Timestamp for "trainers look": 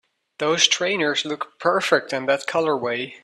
0.67-1.59